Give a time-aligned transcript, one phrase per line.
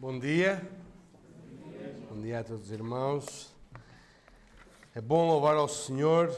[0.00, 0.66] Bom dia.
[2.08, 3.54] Bom dia a todos os irmãos.
[4.94, 6.34] É bom louvar ao Senhor,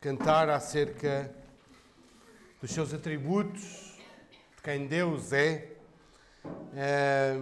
[0.00, 1.30] cantar acerca
[2.58, 3.98] dos seus atributos,
[4.56, 5.76] de quem Deus é.
[6.74, 7.36] é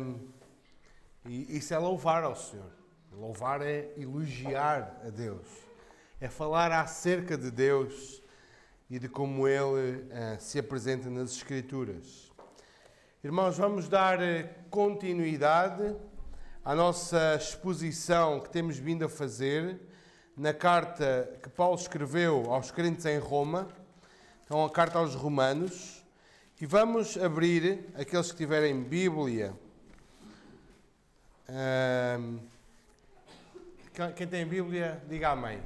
[1.24, 2.72] e isso é louvar ao Senhor.
[3.12, 5.46] Louvar é elogiar a Deus,
[6.20, 8.20] é falar acerca de Deus
[8.90, 12.25] e de como Ele é, se apresenta nas Escrituras.
[13.24, 15.96] Irmãos, vamos dar eh, continuidade
[16.62, 19.80] à nossa exposição que temos vindo a fazer
[20.36, 23.68] na carta que Paulo escreveu aos crentes em Roma,
[24.44, 26.04] então a carta aos Romanos,
[26.60, 29.54] e vamos abrir, aqueles que tiverem Bíblia.
[34.14, 35.60] quem tem Bíblia, diga amém.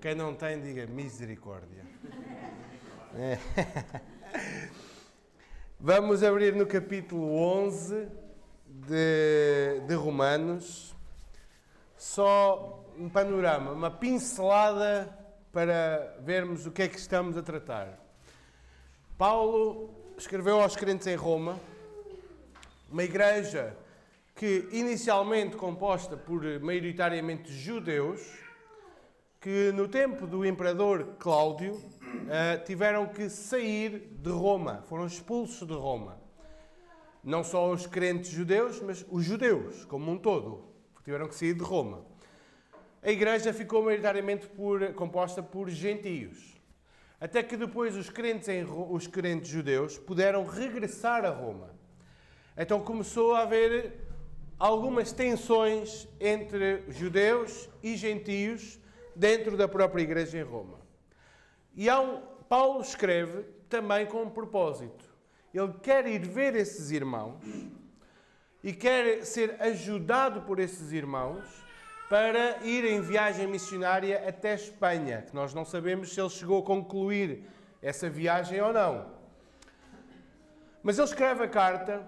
[0.00, 1.84] Quem não tem, diga misericórdia.
[3.16, 3.38] É.
[5.86, 8.08] Vamos abrir no capítulo 11
[8.66, 10.96] de, de Romanos.
[11.94, 15.14] Só um panorama, uma pincelada
[15.52, 18.02] para vermos o que é que estamos a tratar.
[19.18, 21.60] Paulo escreveu aos crentes em Roma,
[22.90, 23.76] uma igreja
[24.34, 28.26] que inicialmente composta por maioritariamente judeus,
[29.38, 31.78] que no tempo do imperador Cláudio
[32.16, 36.20] uh, tiveram que sair de Roma, foram expulsos de Roma.
[37.22, 40.64] Não só os crentes judeus, mas os judeus como um todo
[41.04, 42.04] tiveram que sair de Roma.
[43.02, 46.54] A igreja ficou maioritariamente por, composta por gentios.
[47.20, 51.74] Até que depois os crentes, em, os crentes judeus puderam regressar a Roma.
[52.56, 54.06] Então começou a haver
[54.58, 58.78] algumas tensões entre judeus e gentios
[59.14, 60.83] dentro da própria igreja em Roma.
[61.76, 65.04] E um, Paulo escreve também com um propósito.
[65.52, 67.40] Ele quer ir ver esses irmãos
[68.62, 71.44] e quer ser ajudado por esses irmãos
[72.08, 76.64] para ir em viagem missionária até Espanha, que nós não sabemos se ele chegou a
[76.64, 77.44] concluir
[77.82, 79.06] essa viagem ou não.
[80.82, 82.06] Mas ele escreve a carta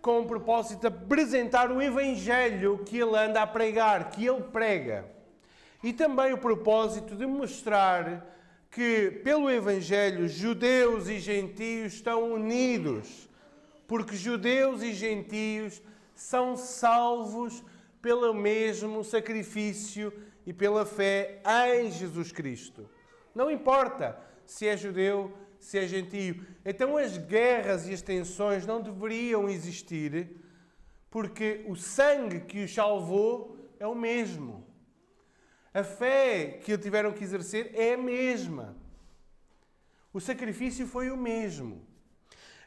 [0.00, 5.04] com o propósito de apresentar o evangelho que ele anda a pregar, que ele prega.
[5.82, 8.24] E também o propósito de mostrar
[8.70, 13.28] que, pelo Evangelho, judeus e gentios estão unidos,
[13.86, 15.82] porque judeus e gentios
[16.14, 17.64] são salvos
[18.02, 20.12] pelo mesmo sacrifício
[20.46, 21.40] e pela fé
[21.76, 22.88] em Jesus Cristo.
[23.34, 26.44] Não importa se é judeu, se é gentio.
[26.64, 30.36] Então as guerras e as tensões não deveriam existir,
[31.10, 34.67] porque o sangue que os salvou é o mesmo.
[35.72, 38.76] A fé que tiveram que exercer é a mesma.
[40.12, 41.86] O sacrifício foi o mesmo.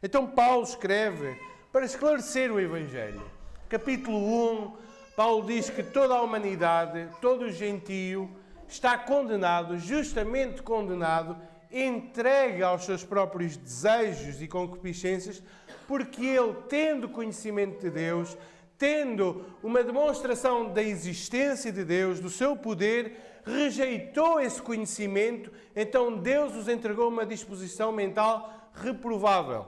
[0.04, 1.40] Então Paulo escreve
[1.72, 3.22] para esclarecer o Evangelho.
[3.68, 4.78] Capítulo 1,
[5.16, 8.30] Paulo diz que toda a humanidade, todo o gentio,
[8.68, 11.38] está condenado, justamente condenado,
[11.72, 15.42] entregue aos seus próprios desejos e concupiscências,
[15.88, 18.38] porque ele, tendo conhecimento de Deus,
[18.82, 23.16] tendo uma demonstração da existência de Deus, do seu poder,
[23.46, 29.68] rejeitou esse conhecimento, então Deus os entregou uma disposição mental reprovável.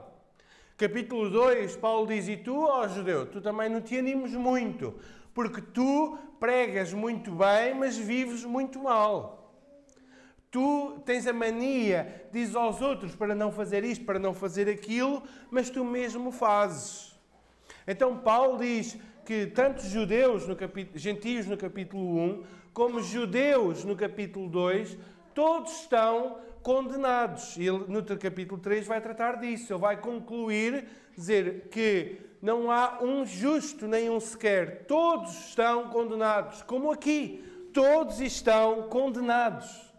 [0.76, 4.96] Capítulo 2, Paulo diz: E tu, ó judeu, tu também não te animes muito,
[5.32, 9.62] porque tu pregas muito bem, mas vives muito mal.
[10.50, 15.22] Tu tens a mania, diz aos outros para não fazer isto, para não fazer aquilo,
[15.52, 17.13] mas tu mesmo fazes.
[17.86, 23.96] Então Paulo diz que tanto judeus, no capítulo, gentios no capítulo 1, como judeus no
[23.96, 24.98] capítulo 2,
[25.34, 27.56] todos estão condenados.
[27.56, 29.72] E ele, no capítulo 3, vai tratar disso.
[29.72, 30.86] Ele vai concluir,
[31.16, 34.86] dizer que não há um justo nem um sequer.
[34.86, 36.62] Todos estão condenados.
[36.62, 39.92] Como aqui, todos estão condenados.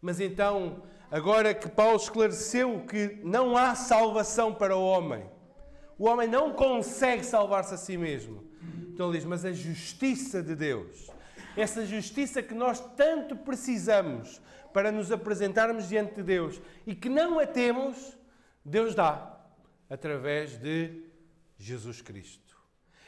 [0.00, 5.24] Mas então, agora que Paulo esclareceu que não há salvação para o homem,
[5.98, 8.44] o homem não consegue salvar-se a si mesmo.
[8.92, 11.10] Então ele diz: Mas a justiça de Deus,
[11.56, 14.40] essa justiça que nós tanto precisamos
[14.72, 18.18] para nos apresentarmos diante de Deus e que não a temos,
[18.64, 19.38] Deus dá
[19.88, 21.04] através de
[21.56, 22.42] Jesus Cristo.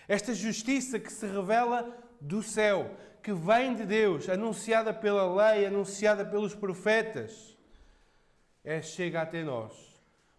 [0.07, 6.25] Esta justiça que se revela do céu, que vem de Deus, anunciada pela lei, anunciada
[6.25, 7.57] pelos profetas,
[8.63, 9.86] é chega até nós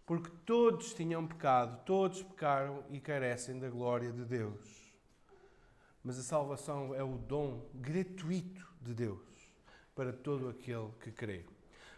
[0.08, 4.90] porque todos tinham pecado, todos pecaram e carecem da glória de Deus.
[6.02, 9.20] Mas a salvação é o dom gratuito de Deus
[9.94, 11.44] para todo aquele que crê.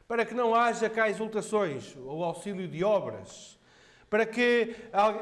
[0.09, 3.57] Para que não haja cá exultações ou auxílio de obras,
[4.11, 4.75] para que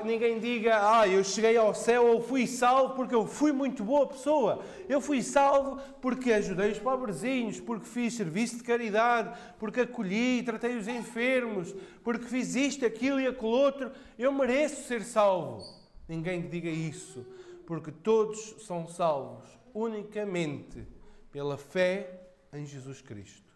[0.06, 4.06] ninguém diga, ah, eu cheguei ao céu ou fui salvo porque eu fui muito boa
[4.06, 4.64] pessoa.
[4.88, 10.42] Eu fui salvo porque ajudei os pobrezinhos, porque fiz serviço de caridade, porque acolhi e
[10.42, 13.92] tratei os enfermos, porque fiz isto, aquilo e aquilo outro.
[14.18, 15.62] Eu mereço ser salvo.
[16.08, 17.26] Ninguém diga isso,
[17.66, 20.88] porque todos são salvos unicamente
[21.30, 22.22] pela fé
[22.54, 23.52] em Jesus Cristo.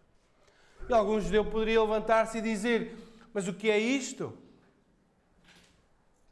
[0.90, 2.94] E algum judeu poderia levantar-se e dizer:
[3.32, 4.41] Mas o que é isto?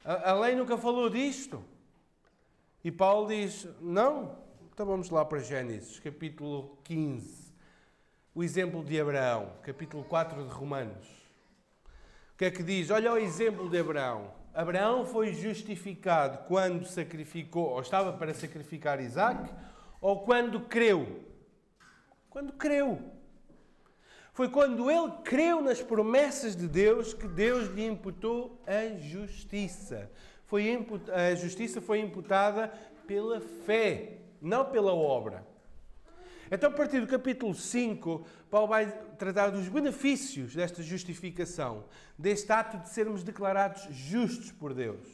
[0.05, 1.63] A, a lei nunca falou disto.
[2.83, 4.39] E Paulo diz: Não.
[4.73, 7.53] Então vamos lá para Gênesis, capítulo 15.
[8.35, 11.07] O exemplo de Abraão, capítulo 4 de Romanos.
[12.33, 12.91] O que é que diz?
[12.91, 14.33] Olha o exemplo de Abraão.
[14.55, 19.53] Abraão foi justificado quando sacrificou, ou estava para sacrificar Isaac,
[20.01, 21.25] ou quando creu.
[22.31, 23.20] Quando creu.
[24.33, 30.11] Foi quando ele creu nas promessas de Deus que Deus lhe imputou a justiça.
[30.47, 32.73] Foi a justiça foi imputada
[33.07, 35.47] pela fé, não pela obra.
[36.51, 41.85] Então, a partir do capítulo 5, Paulo vai tratar dos benefícios desta justificação,
[42.19, 45.09] deste ato de sermos declarados justos por Deus.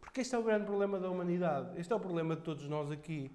[0.00, 1.78] Porque este é o grande problema da humanidade.
[1.78, 3.30] Este é o problema de todos nós aqui.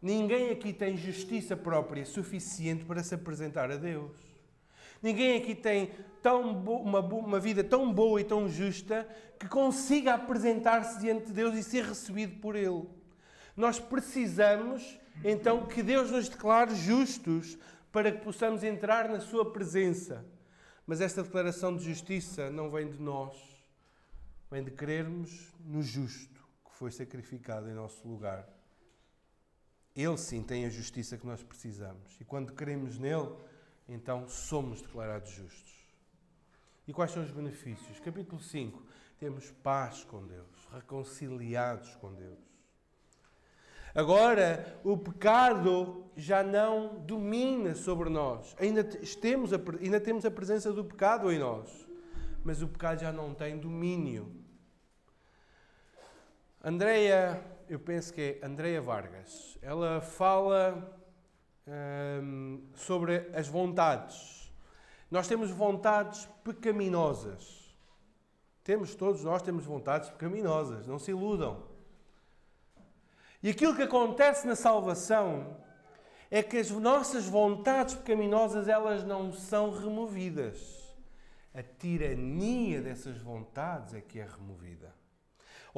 [0.00, 4.12] Ninguém aqui tem justiça própria suficiente para se apresentar a Deus.
[5.02, 5.90] Ninguém aqui tem
[6.22, 9.08] tão uma, uma vida tão boa e tão justa
[9.38, 12.88] que consiga apresentar-se diante de Deus e ser recebido por Ele.
[13.56, 17.58] Nós precisamos então que Deus nos declare justos
[17.90, 20.24] para que possamos entrar na Sua presença.
[20.86, 23.36] Mas esta declaração de justiça não vem de nós,
[24.50, 28.57] vem de crermos no justo que foi sacrificado em nosso lugar.
[29.98, 32.16] Ele sim tem a justiça que nós precisamos.
[32.20, 33.32] E quando cremos nele,
[33.88, 35.74] então somos declarados justos.
[36.86, 37.98] E quais são os benefícios?
[37.98, 38.80] Capítulo 5.
[39.18, 42.38] Temos paz com Deus, reconciliados com Deus.
[43.92, 48.54] Agora, o pecado já não domina sobre nós.
[48.60, 51.88] Ainda temos, a, ainda temos a presença do pecado em nós,
[52.44, 54.32] mas o pecado já não tem domínio.
[56.62, 59.58] Andreia eu penso que é Andreia Vargas.
[59.60, 60.90] Ela fala
[61.66, 64.52] hum, sobre as vontades.
[65.10, 67.74] Nós temos vontades pecaminosas.
[68.64, 71.62] Temos, todos nós temos vontades pecaminosas, não se iludam.
[73.42, 75.56] E aquilo que acontece na salvação
[76.30, 80.78] é que as nossas vontades pecaminosas elas não são removidas.
[81.54, 84.94] A tirania dessas vontades é que é removida.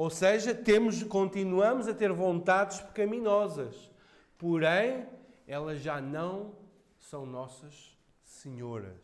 [0.01, 3.91] Ou seja, temos, continuamos a ter vontades pecaminosas,
[4.35, 5.05] porém,
[5.45, 6.55] elas já não
[6.97, 8.99] são nossas senhoras,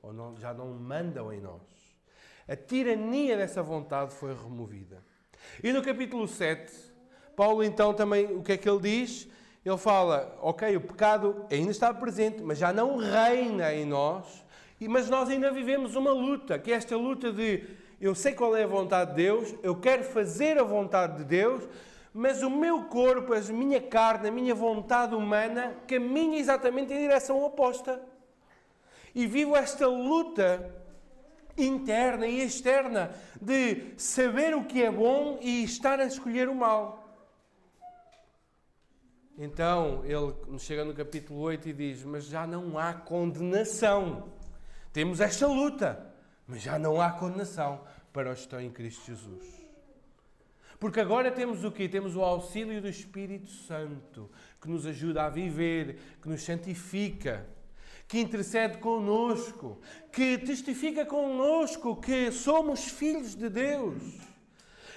[0.00, 1.98] ou não, já não mandam em nós.
[2.46, 5.02] A tirania dessa vontade foi removida.
[5.64, 6.72] E no capítulo 7,
[7.34, 9.28] Paulo então também, o que é que ele diz?
[9.64, 14.46] Ele fala, ok, o pecado ainda está presente, mas já não reina em nós,
[14.80, 18.64] mas nós ainda vivemos uma luta, que é esta luta de eu sei qual é
[18.64, 21.68] a vontade de Deus, eu quero fazer a vontade de Deus,
[22.14, 27.42] mas o meu corpo, a minha carne, a minha vontade humana caminha exatamente em direção
[27.42, 28.00] oposta.
[29.14, 30.74] E vivo esta luta
[31.56, 33.10] interna e externa
[33.40, 37.04] de saber o que é bom e estar a escolher o mal.
[39.36, 44.32] Então ele chega no capítulo 8 e diz: Mas já não há condenação.
[44.92, 46.07] Temos esta luta
[46.48, 49.68] mas já não há condenação para os que estão em Cristo Jesus.
[50.80, 51.88] Porque agora temos o quê?
[51.88, 57.46] Temos o auxílio do Espírito Santo, que nos ajuda a viver, que nos santifica,
[58.06, 59.78] que intercede conosco,
[60.10, 64.02] que testifica conosco que somos filhos de Deus.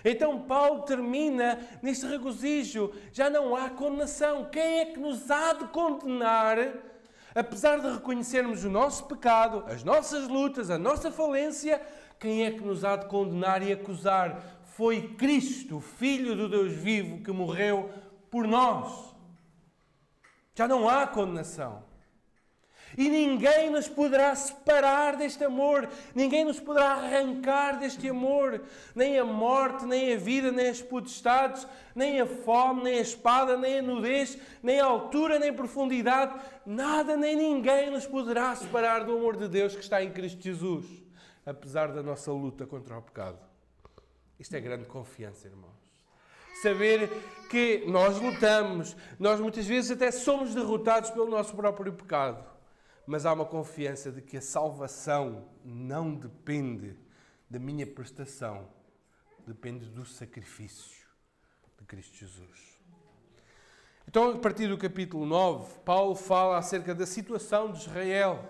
[0.05, 4.45] Então Paulo termina neste regozijo: já não há condenação.
[4.45, 6.90] Quem é que nos há de condenar?
[7.33, 11.81] Apesar de reconhecermos o nosso pecado, as nossas lutas, a nossa falência,
[12.19, 14.59] quem é que nos há de condenar e acusar?
[14.63, 17.89] Foi Cristo, Filho do Deus vivo, que morreu
[18.29, 19.15] por nós.
[20.53, 21.90] Já não há condenação.
[22.97, 28.61] E ninguém nos poderá separar deste amor, ninguém nos poderá arrancar deste amor,
[28.93, 33.55] nem a morte, nem a vida, nem as potestades, nem a fome, nem a espada,
[33.55, 39.05] nem a nudez, nem a altura, nem a profundidade, nada nem ninguém nos poderá separar
[39.05, 40.85] do amor de Deus que está em Cristo Jesus,
[41.45, 43.39] apesar da nossa luta contra o pecado.
[44.37, 45.79] Isto é grande confiança, irmãos.
[46.61, 47.09] Saber
[47.49, 52.50] que nós lutamos, nós muitas vezes até somos derrotados pelo nosso próprio pecado
[53.05, 56.95] mas há uma confiança de que a salvação não depende
[57.49, 58.67] da minha prestação,
[59.45, 61.05] depende do sacrifício
[61.77, 62.79] de Cristo Jesus.
[64.07, 68.43] Então, a partir do capítulo 9, Paulo fala acerca da situação de Israel.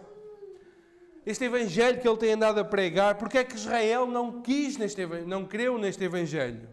[1.26, 5.06] Este evangelho que ele tem andado a pregar, porque é que Israel não quis neste
[5.06, 6.68] não creu neste evangelho?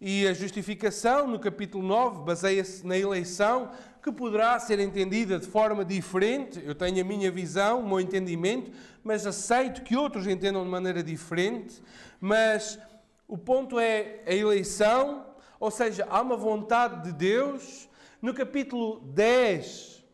[0.00, 5.84] E a justificação no capítulo 9 baseia-se na eleição, que poderá ser entendida de forma
[5.84, 6.62] diferente.
[6.64, 8.70] Eu tenho a minha visão, o meu entendimento,
[9.02, 11.82] mas aceito que outros entendam de maneira diferente.
[12.20, 12.78] Mas
[13.26, 15.26] o ponto é a eleição,
[15.58, 17.88] ou seja, há uma vontade de Deus.
[18.22, 20.04] No capítulo 10,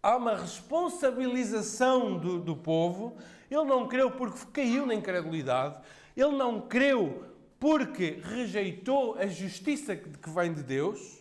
[0.00, 3.16] há uma responsabilização do, do povo.
[3.50, 5.76] Ele não creu porque caiu na incredulidade.
[6.16, 7.29] Ele não creu
[7.60, 11.20] porque rejeitou a justiça que vem de Deus.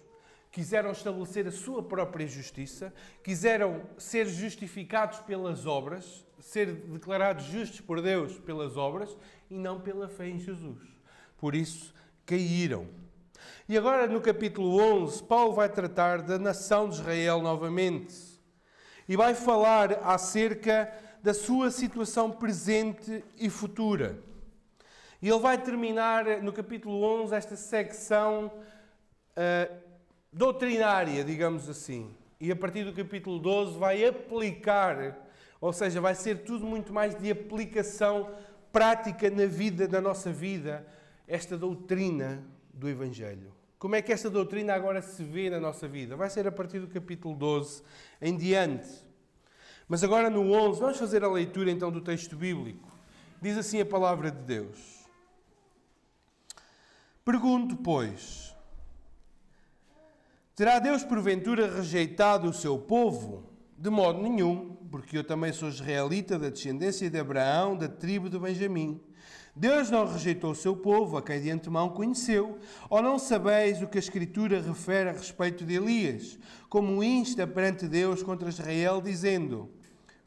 [0.51, 2.91] Quiseram estabelecer a sua própria justiça,
[3.23, 9.15] quiseram ser justificados pelas obras, ser declarados justos por Deus pelas obras
[9.47, 10.79] e não pela fé em Jesus.
[11.37, 11.93] Por isso
[12.25, 12.87] caíram.
[13.67, 18.15] E agora, no capítulo 11, Paulo vai tratar da nação de Israel novamente
[19.07, 20.91] e vai falar acerca
[21.21, 24.28] da sua situação presente e futura.
[25.21, 28.51] E ele vai terminar no capítulo 11 esta secção
[29.35, 29.75] uh,
[30.31, 32.15] doutrinária, digamos assim.
[32.39, 35.17] E a partir do capítulo 12 vai aplicar,
[35.59, 38.33] ou seja, vai ser tudo muito mais de aplicação
[38.71, 40.87] prática na vida, na nossa vida,
[41.27, 42.41] esta doutrina
[42.73, 43.51] do Evangelho.
[43.77, 46.15] Como é que esta doutrina agora se vê na nossa vida?
[46.15, 47.83] Vai ser a partir do capítulo 12
[48.21, 48.87] em diante.
[49.85, 52.89] Mas agora no 11, vamos fazer a leitura então do texto bíblico.
[53.41, 54.98] Diz assim a palavra de Deus.
[57.31, 58.55] Pergunto, pois,
[60.55, 63.43] terá Deus porventura rejeitado o seu povo?
[63.77, 68.39] De modo nenhum, porque eu também sou israelita da descendência de Abraão, da tribo de
[68.39, 68.99] Benjamim.
[69.55, 72.57] Deus não rejeitou o seu povo, a quem de antemão conheceu.
[72.89, 77.87] Ou não sabeis o que a Escritura refere a respeito de Elias, como insta perante
[77.87, 79.69] Deus contra Israel, dizendo: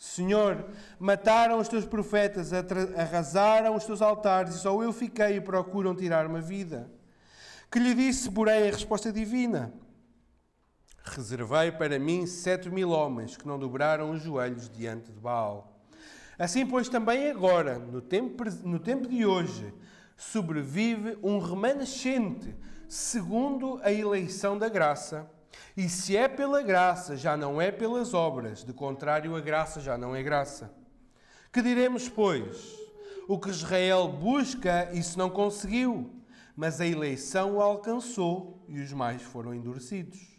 [0.03, 0.67] Senhor,
[0.99, 6.39] mataram os teus profetas, arrasaram os teus altares, e só eu fiquei e procuram tirar-me
[6.39, 6.91] a vida.
[7.71, 9.73] Que lhe disse, porém, a resposta divina:
[11.05, 15.81] Reservei para mim sete mil homens que não dobraram os joelhos diante de Baal.
[16.37, 19.73] Assim, pois, também agora, no tempo, no tempo de hoje,
[20.17, 22.53] sobrevive um remanescente
[22.89, 25.31] segundo a eleição da graça.
[25.77, 29.97] E se é pela graça, já não é pelas obras, de contrário, a graça já
[29.97, 30.73] não é graça.
[31.53, 32.79] Que diremos, pois?
[33.29, 36.11] O que Israel busca, isso não conseguiu,
[36.57, 40.33] mas a eleição o alcançou e os mais foram endurecidos.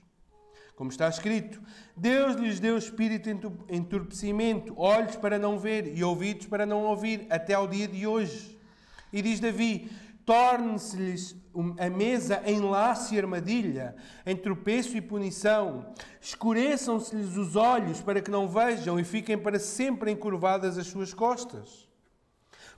[0.76, 1.62] Como está escrito,
[1.96, 3.30] Deus lhes deu espírito
[3.70, 8.60] entorpecimento, olhos para não ver e ouvidos para não ouvir, até ao dia de hoje.
[9.12, 9.92] E diz Davi:
[10.26, 11.36] torne-se-lhes
[11.78, 13.96] a mesa em laço e armadilha,
[14.26, 15.86] em tropeço e punição.
[16.20, 21.88] Escureçam-se-lhes os olhos para que não vejam e fiquem para sempre encurvadas as suas costas.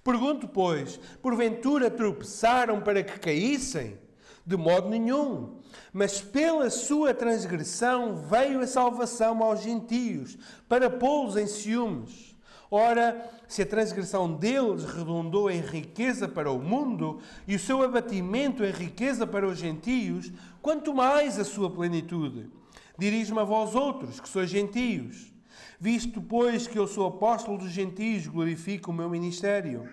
[0.04, 3.98] Pergunto, pois, porventura tropeçaram para que caíssem?
[4.46, 5.60] De modo nenhum.
[5.92, 10.38] Mas pela sua transgressão veio a salvação aos gentios,
[10.70, 12.35] para pô-los em ciúmes.
[12.70, 18.64] Ora, se a transgressão deles redundou em riqueza para o mundo e o seu abatimento
[18.64, 20.32] em riqueza para os gentios,
[20.62, 22.50] quanto mais a sua plenitude.
[22.98, 25.32] Dirijo-me a vós outros, que sois gentios.
[25.80, 29.88] Visto, pois, que eu sou apóstolo dos gentios, glorifico o meu ministério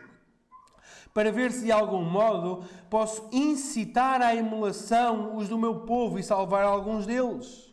[1.15, 6.23] para ver se de algum modo posso incitar à emulação os do meu povo e
[6.23, 7.72] salvar alguns deles.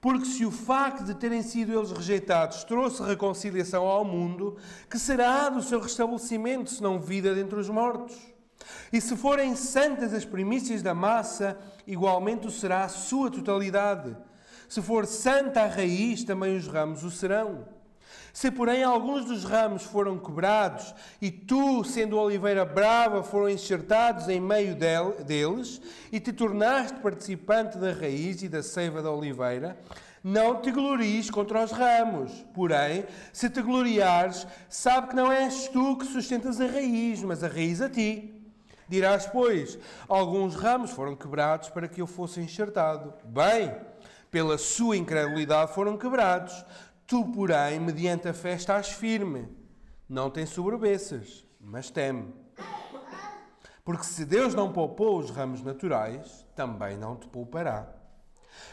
[0.00, 4.56] Porque se o facto de terem sido eles rejeitados trouxe reconciliação ao mundo,
[4.88, 8.16] que será do seu restabelecimento, se não vida dentre os mortos?
[8.92, 14.16] E se forem santas as primícias da massa, igualmente o será a sua totalidade.
[14.68, 17.66] Se for santa a raiz, também os ramos o serão.
[18.32, 24.40] Se, porém, alguns dos ramos foram quebrados e tu, sendo oliveira brava, foram enxertados em
[24.40, 25.80] meio deles
[26.12, 29.76] e te tornaste participante da raiz e da seiva da oliveira,
[30.22, 32.32] não te glories contra os ramos.
[32.54, 37.48] Porém, se te gloriares, sabe que não és tu que sustentas a raiz, mas a
[37.48, 38.36] raiz a ti.
[38.88, 43.14] Dirás, pois, alguns ramos foram quebrados para que eu fosse enxertado.
[43.24, 43.72] Bem,
[44.30, 46.64] pela sua incredulidade foram quebrados.
[47.10, 49.48] Tu, porém, mediante a fé estás firme.
[50.08, 52.32] Não tens sobrebeças, mas teme.
[53.84, 57.92] Porque se Deus não poupou os ramos naturais, também não te poupará.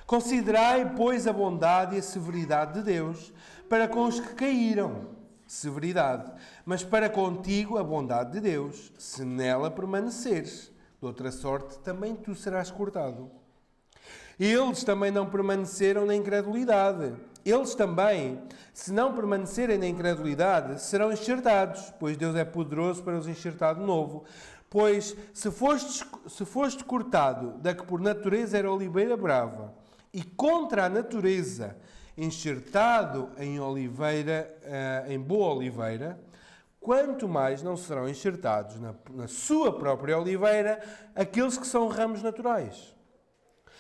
[0.06, 3.34] Considerai, pois, a bondade e a severidade de Deus
[3.68, 5.08] para com os que caíram,
[5.48, 6.32] severidade,
[6.64, 10.72] mas para contigo a bondade de Deus, se nela permaneceres.
[11.02, 13.32] De outra sorte, também tu serás cortado.
[14.40, 17.16] Eles também não permaneceram na incredulidade.
[17.50, 18.42] Eles também,
[18.74, 23.82] se não permanecerem na incredulidade, serão enxertados, pois Deus é poderoso para os enxertar de
[23.82, 24.26] novo.
[24.70, 29.74] Pois se foste, se foste cortado da que por natureza era oliveira brava,
[30.14, 31.78] e contra a natureza
[32.18, 36.20] enxertado em oliveira, eh, em boa oliveira,
[36.82, 40.82] quanto mais não serão enxertados na, na sua própria oliveira
[41.16, 42.94] aqueles que são ramos naturais.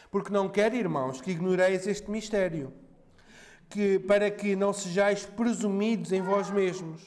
[0.10, 2.72] Porque não quero, irmãos, que ignoreis este mistério,
[3.70, 7.02] que para que não sejais presumidos em vós mesmos,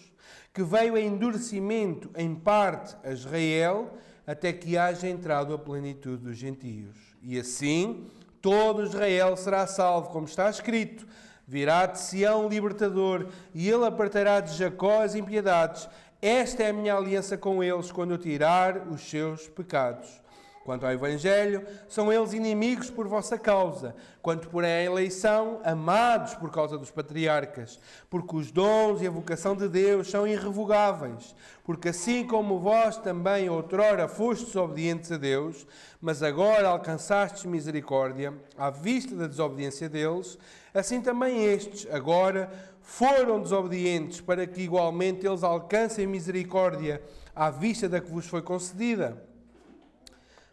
[0.52, 3.94] que veio a endurecimento em parte a Israel,
[4.26, 6.96] até que haja entrado a plenitude dos gentios.
[7.22, 8.06] E assim
[8.40, 11.06] todo Israel será salvo, como está escrito:
[11.46, 15.88] Virá de Sião libertador, e ele apartará de Jacó as impiedades.
[16.22, 20.20] Esta é a minha aliança com eles quando eu tirar os seus pecados.
[20.62, 23.94] Quanto ao Evangelho, são eles inimigos por vossa causa.
[24.20, 27.80] Quanto, porém, à eleição, amados por causa dos patriarcas.
[28.10, 31.34] Porque os dons e a vocação de Deus são irrevogáveis.
[31.64, 35.66] Porque assim como vós também outrora fostes obedientes a Deus,
[35.98, 40.36] mas agora alcançastes misericórdia à vista da desobediência deles,
[40.74, 42.50] assim também estes, agora,
[42.82, 47.02] foram desobedientes para que igualmente eles alcancem misericórdia
[47.34, 49.29] à vista da que vos foi concedida.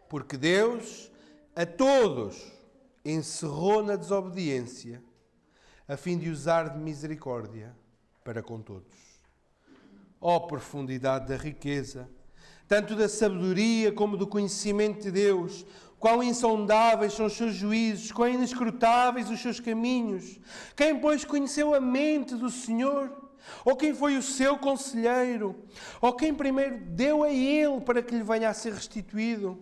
[0.09, 1.11] Porque Deus
[1.55, 2.51] a todos
[3.03, 5.01] encerrou na desobediência,
[5.87, 7.75] a fim de usar de misericórdia
[8.23, 8.93] para com todos.
[10.19, 12.09] Ó oh, profundidade da riqueza,
[12.67, 15.65] tanto da sabedoria como do conhecimento de Deus,
[15.99, 20.39] quão insondáveis são os seus juízos, quão inescrutáveis os seus caminhos.
[20.75, 23.11] Quem, pois, conheceu a mente do Senhor?
[23.63, 25.55] Ou quem foi o seu conselheiro?
[26.01, 29.57] Ou quem primeiro deu a ele para que lhe venha a ser restituído?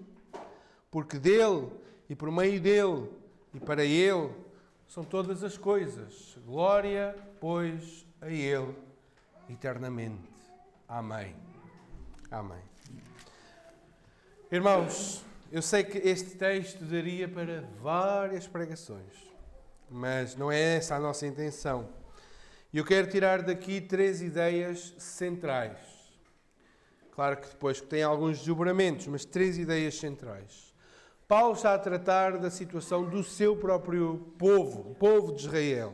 [0.96, 1.70] Porque dele
[2.10, 3.10] e por meio dele
[3.54, 4.32] e para ele
[4.88, 6.38] são todas as coisas.
[6.46, 8.74] Glória, pois, a ele
[9.50, 10.24] eternamente.
[10.88, 11.36] Amém.
[12.32, 12.62] Amém.
[14.50, 19.12] Irmãos, eu sei que este texto daria para várias pregações,
[19.92, 21.90] mas não é essa a nossa intenção.
[22.72, 25.78] E eu quero tirar daqui três ideias centrais.
[27.12, 30.65] Claro que depois tem alguns desdobramentos, mas três ideias centrais.
[31.28, 35.94] Paulo está a tratar da situação do seu próprio povo, o povo de Israel,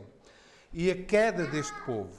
[0.72, 2.14] e a queda deste povo.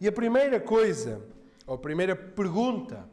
[0.00, 1.20] E a primeira coisa,
[1.66, 3.08] ou a primeira pergunta,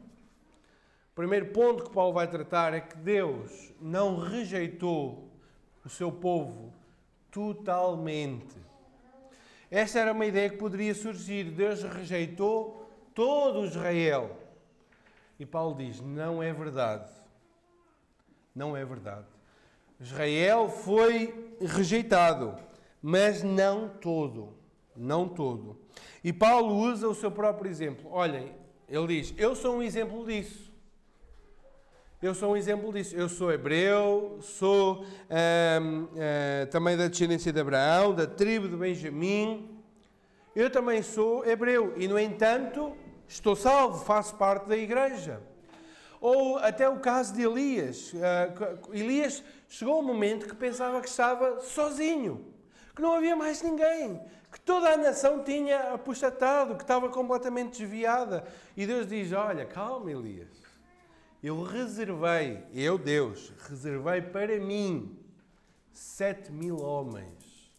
[1.12, 5.28] o primeiro ponto que Paulo vai tratar é que Deus não rejeitou
[5.84, 6.72] o seu povo
[7.30, 8.56] totalmente.
[9.70, 11.44] Esta era uma ideia que poderia surgir.
[11.44, 14.36] Deus rejeitou todo Israel.
[15.38, 17.10] E Paulo diz: não é verdade.
[18.54, 19.26] Não é verdade.
[20.00, 22.56] Israel foi rejeitado,
[23.02, 24.54] mas não todo.
[24.96, 25.78] Não todo.
[26.22, 28.10] E Paulo usa o seu próprio exemplo.
[28.10, 28.52] Olhem,
[28.88, 30.70] ele diz: Eu sou um exemplo disso.
[32.22, 33.16] Eu sou um exemplo disso.
[33.16, 35.04] Eu sou hebreu, sou hum,
[36.02, 36.08] hum,
[36.70, 39.78] também da descendência de Abraão, da tribo de Benjamim.
[40.54, 42.94] Eu também sou hebreu e, no entanto,
[43.26, 45.40] estou salvo, faço parte da igreja.
[46.20, 48.12] Ou até o caso de Elias.
[48.12, 52.52] Uh, Elias chegou um momento que pensava que estava sozinho,
[52.94, 54.20] que não havia mais ninguém,
[54.52, 58.44] que toda a nação tinha apostatado, que estava completamente desviada.
[58.76, 60.60] E Deus diz: Olha, calma, Elias.
[61.42, 65.18] Eu reservei, eu, Deus, reservei para mim
[65.90, 67.72] sete mil homens.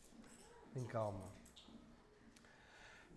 [0.75, 1.30] Em calma.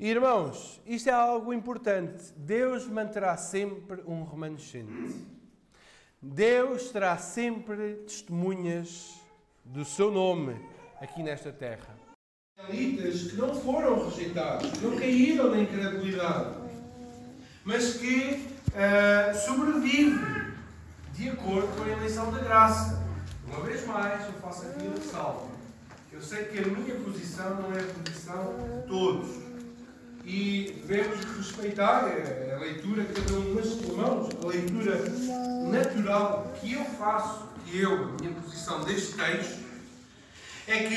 [0.07, 2.25] Irmãos, isto é algo importante.
[2.37, 5.17] Deus manterá sempre um remanescente.
[6.21, 9.15] Deus terá sempre testemunhas
[9.65, 10.61] do seu nome
[11.01, 11.97] aqui nesta terra.
[12.59, 16.55] Israelitas que não foram rejeitados, que não caíram na incredulidade,
[17.65, 20.53] mas que uh, sobrevivem
[21.15, 23.03] de acordo com a eleição da graça.
[23.47, 25.49] Uma vez mais, eu faço aqui a ressalva.
[26.13, 29.54] Eu sei que a minha posição não é a posição de todos
[30.27, 35.05] e devemos respeitar a leitura que cada um, mas irmãos, a leitura
[35.71, 39.65] natural que eu faço, que eu, a minha posição deste texto,
[40.67, 40.95] é que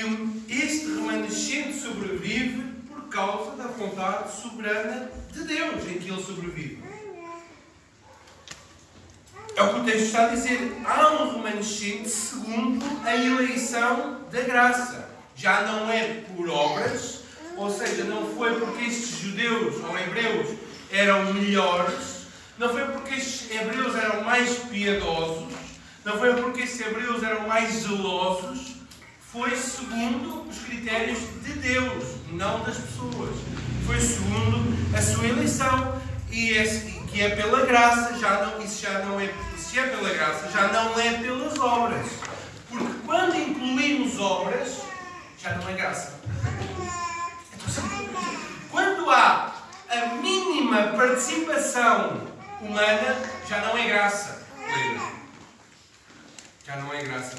[0.49, 6.83] este remanescente sobrevive por causa da vontade soberana de Deus em que ele sobrevive.
[9.55, 10.77] É o que o texto está a dizer.
[10.85, 15.09] Há um remanescente segundo a eleição da graça.
[15.35, 17.16] Já não é por obras,
[17.57, 20.55] ou seja, não foi porque estes judeus ou hebreus
[20.91, 25.51] eram melhores, não foi porque estes hebreus eram mais piedosos,
[26.05, 28.77] não foi porque estes hebreus eram mais zelosos,
[29.31, 33.35] foi segundo os critérios de Deus, não das pessoas.
[33.85, 38.99] Foi segundo a sua eleição e esse, que é pela graça, já não, isso já
[38.99, 42.05] não é, se é pela graça, já não é pelas obras.
[42.69, 44.81] Porque quando incluímos obras,
[45.41, 46.19] já não é graça.
[48.71, 49.53] Quando há
[49.89, 52.27] a mínima participação
[52.61, 54.45] humana, já não é graça
[56.65, 57.37] Já não é graça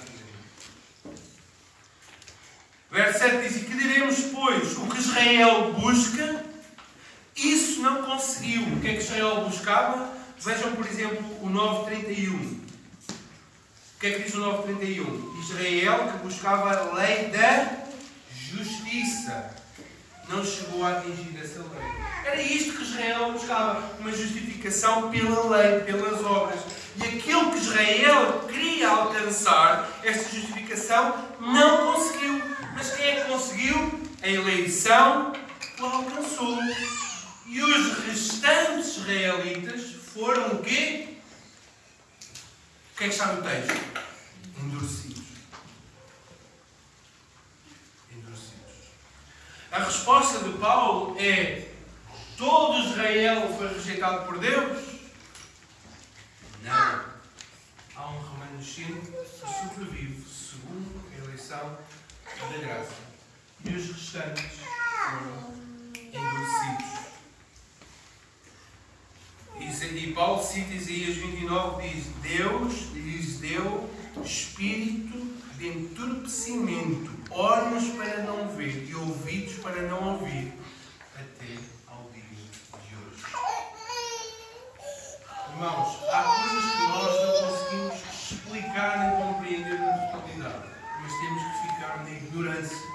[2.91, 6.45] Verso 7 diz: E que diremos, pois, o que Israel busca,
[7.37, 8.63] isso não conseguiu.
[8.63, 10.11] O que é que Israel buscava?
[10.39, 12.35] Vejam, por exemplo, o 931.
[13.99, 15.41] O que é que diz o 931?
[15.41, 17.85] Israel que buscava a lei da
[18.33, 19.58] justiça.
[20.29, 21.99] Não chegou a atingir essa lei.
[22.25, 26.61] Era isto que Israel buscava: uma justificação pela lei, pelas obras.
[26.97, 32.43] E aquilo que Israel queria alcançar, esta justificação, não conseguiu.
[32.75, 34.01] Mas quem é que conseguiu?
[34.23, 35.33] A eleição
[35.81, 36.59] o alcançou.
[37.47, 41.17] E os restantes israelitas foram o quê?
[42.93, 43.75] O que é que está no texto?
[44.61, 45.08] Endurecidos.
[49.71, 51.69] A resposta de Paulo é:
[52.37, 54.79] todo Israel foi rejeitado por Deus?
[56.63, 57.05] Não.
[57.97, 61.79] Há um remanescente que sobrevive segundo a eleição
[62.51, 62.95] da graça.
[63.65, 64.61] E os restantes
[65.11, 65.55] foram
[65.95, 66.99] endurecidos.
[69.61, 73.91] E Paulo cita Isaías 29, diz: Deus lhes deu
[74.25, 75.19] espírito
[75.57, 80.53] de entorpecimento, olhos para não ver e ouvidos para não ouvir,
[81.15, 83.25] até ao dia de hoje.
[85.53, 90.69] Irmãos, há coisas que nós não conseguimos explicar nem compreender na totalidade,
[91.03, 92.89] mas temos que ficar na ignorância.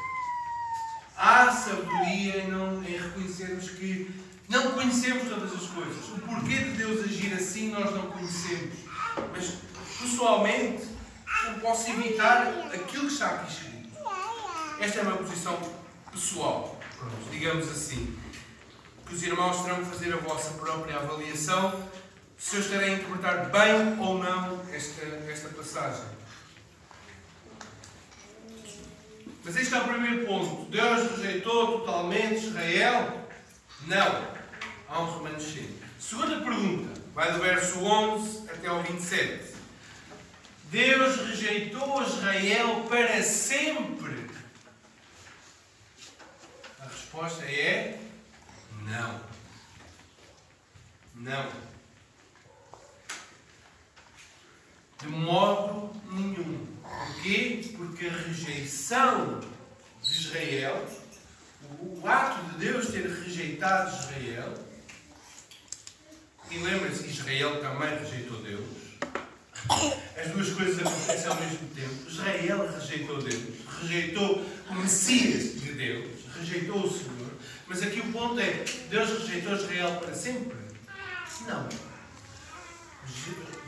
[1.17, 6.09] Há sabedoria em, não, em reconhecermos que não conhecemos todas as coisas.
[6.09, 8.75] O porquê de Deus agir assim nós não conhecemos.
[9.31, 9.55] Mas,
[9.99, 10.88] pessoalmente,
[11.45, 13.89] não posso evitar aquilo que está aqui escrito.
[14.79, 15.59] Esta é uma posição
[16.13, 16.80] pessoal,
[17.30, 18.17] digamos assim.
[19.06, 21.89] Que os irmãos terão que fazer a vossa própria avaliação
[22.38, 26.06] se eu estarei a interpretar bem ou não esta, esta passagem.
[29.43, 30.69] Mas este é o primeiro ponto.
[30.69, 33.28] Deus rejeitou totalmente Israel?
[33.88, 34.28] Não
[34.88, 35.80] há um remanescente.
[35.99, 39.54] Segunda pergunta, vai do verso 11 até ao 27.
[40.65, 44.30] Deus rejeitou Israel para sempre?
[46.80, 47.99] A resposta é
[48.88, 49.21] não.
[51.15, 51.52] Não.
[54.99, 56.65] De modo nenhum.
[56.82, 57.71] Porquê?
[57.78, 59.39] Porque a rejeição
[60.02, 60.88] de Israel,
[61.80, 64.54] o ato de Deus ter rejeitado Israel,
[66.49, 68.65] e lembrem-se, Israel também rejeitou Deus.
[70.17, 72.10] As duas coisas acontecem ao mesmo tempo.
[72.10, 73.43] Israel rejeitou Deus,
[73.82, 77.32] rejeitou o Messias de Deus, rejeitou o Senhor.
[77.67, 80.58] Mas aqui o ponto é: Deus rejeitou Israel para sempre?
[81.48, 81.69] Não.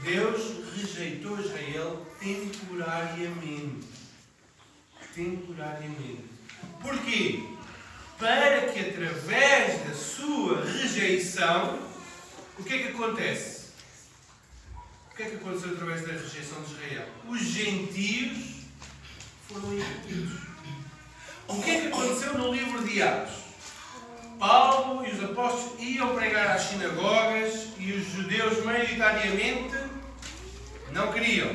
[0.03, 3.87] Deus rejeitou Israel temporariamente.
[5.13, 6.25] Temporariamente.
[6.81, 7.43] Porquê?
[8.17, 11.79] Para que através da sua rejeição
[12.57, 13.65] o que é que acontece?
[15.11, 17.07] O que é que aconteceu através da rejeição de Israel?
[17.27, 18.65] Os gentios
[19.47, 20.44] foram incluídos.
[21.47, 23.33] O que é que aconteceu no livro de Atos?
[24.39, 29.77] Paulo e os apóstolos iam pregar às sinagogas e os judeus, maioritariamente,
[30.91, 31.49] não queriam.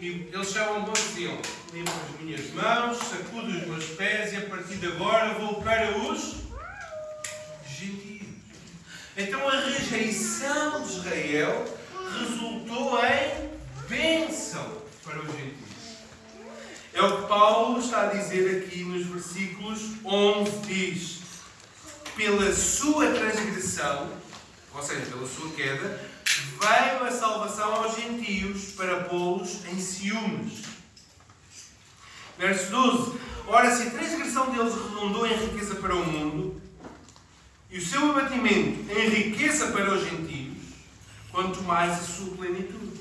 [0.00, 1.36] E eles chamam para diziam:
[1.72, 5.98] Limpo as minhas mãos, sacudo os meus pés e a partir de agora vou para
[5.98, 6.36] os
[7.66, 8.28] gentios.
[9.16, 11.64] Então a rejeição de Israel
[12.18, 13.50] resultou em
[13.88, 15.65] bênção para os gentios.
[16.96, 21.18] É o que Paulo está a dizer aqui nos versículos 11: diz:
[22.16, 24.10] Pela sua transgressão,
[24.74, 26.00] ou seja, pela sua queda,
[26.58, 30.62] veio a salvação aos gentios para pô-los em ciúmes.
[32.38, 36.62] Verso 12: Ora, se a transgressão deles redundou em riqueza para o mundo,
[37.70, 40.56] e o seu abatimento em riqueza para os gentios,
[41.30, 42.95] quanto mais a sua plenitude.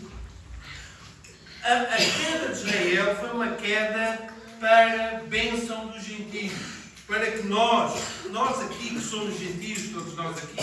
[1.65, 4.19] A, a queda de Israel foi uma queda
[4.59, 6.53] para a bênção dos gentios.
[7.07, 7.99] para que nós,
[8.29, 10.55] nós aqui que somos gentios, todos nós aqui,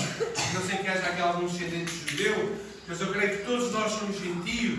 [0.55, 4.17] não sei que haja aqui algum descendente judeu, mas eu creio que todos nós somos
[4.17, 4.79] gentios,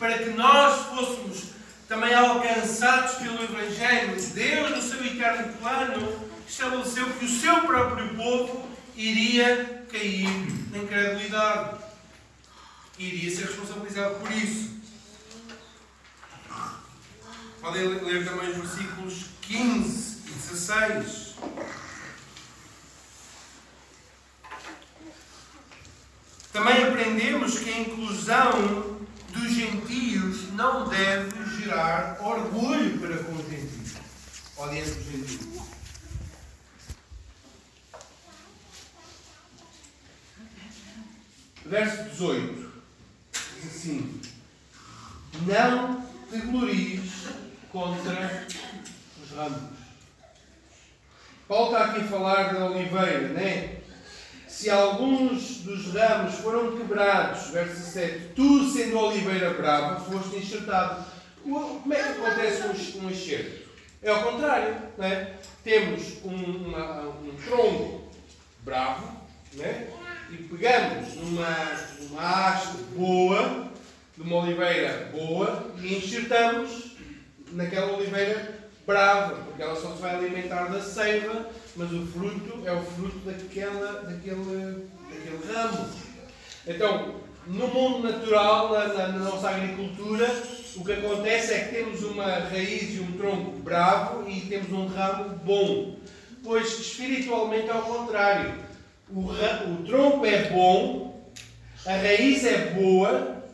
[0.00, 1.44] para que nós fôssemos
[1.86, 8.68] também alcançados pelo Evangelho, Deus, no seu eterno plano, estabeleceu que o seu próprio povo
[8.96, 10.28] iria cair
[10.72, 11.89] na incredulidade.
[13.00, 14.78] Iria ser responsabilizado por isso.
[17.62, 21.34] Podem ler também os versículos 15 e 16.
[26.52, 33.94] Também aprendemos que a inclusão dos gentios não deve gerar orgulho para com os gentios.
[34.58, 35.60] Ou diante dos gentios.
[41.64, 42.69] Verso 18
[43.60, 44.20] diz assim:
[45.46, 47.28] Não te glories
[47.70, 48.46] contra
[49.22, 49.80] os ramos.
[51.46, 53.76] Paulo está aqui a falar da oliveira, né?
[54.46, 61.04] Se alguns dos ramos foram quebrados, verso 7, tu sendo oliveira brava, foste enxertado.
[61.42, 63.68] Como é que acontece um enxerto?
[64.02, 65.34] É ao contrário, né?
[65.64, 68.08] Temos um, uma, um tronco
[68.62, 69.16] bravo,
[69.54, 69.88] né?
[70.30, 73.70] E pegamos numa, numa haste boa,
[74.16, 76.96] de uma oliveira boa, e enxertamos
[77.52, 82.72] naquela oliveira brava, porque ela só se vai alimentar da seiva, mas o fruto é
[82.72, 85.88] o fruto daquela, daquele, daquele ramo.
[86.66, 90.26] Então, no mundo natural, na, na, nossa agricultura,
[90.76, 94.86] o que acontece é que temos uma raiz e um tronco bravo e temos um
[94.86, 95.96] ramo bom.
[96.42, 98.69] Pois espiritualmente ao contrário.
[99.12, 101.32] O, o tronco é bom,
[101.84, 103.44] a raiz é boa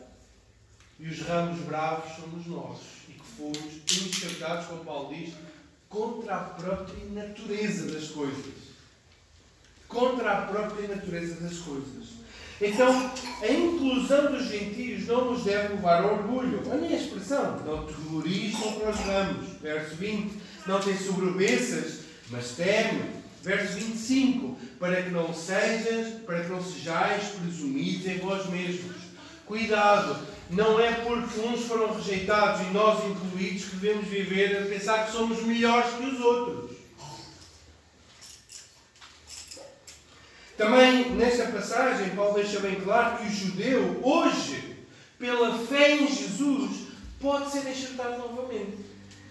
[0.99, 2.77] e os ramos bravos somos nós
[3.09, 5.33] e que fomos enxergados, como Paulo diz,
[5.89, 8.67] contra a própria natureza das coisas.
[9.87, 12.17] Contra a própria natureza das coisas.
[12.59, 16.61] Então, a inclusão dos gentios não nos deve levar ao orgulho.
[16.69, 17.59] Olha a expressão.
[17.63, 19.47] Não te glories contra os ramos.
[19.61, 20.33] Verso 20.
[20.65, 23.16] Não tem sobrevessas, mas teme.
[23.47, 24.57] Verso 25.
[24.77, 28.97] Para que não sejas, para que não sejais presumidos em vós mesmos.
[29.45, 30.27] Cuidado.
[30.49, 35.13] Não é porque uns foram rejeitados e nós incluídos que devemos viver a pensar que
[35.13, 36.77] somos melhores que os outros.
[40.57, 44.75] Também nesta passagem, Paulo deixa bem claro que o judeu, hoje,
[45.17, 46.87] pela fé em Jesus,
[47.21, 48.77] pode ser enxertado novamente.